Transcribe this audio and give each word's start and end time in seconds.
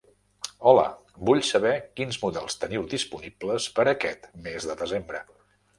Hola, 0.69 0.85
vull 1.29 1.43
saber 1.51 1.73
quins 2.01 2.19
models 2.23 2.59
teniu 2.65 2.89
disponibles 2.97 3.71
per 3.79 3.87
a 3.89 3.95
aquest 3.97 4.29
mes 4.49 4.73
de 4.73 4.83
desembre. 4.85 5.29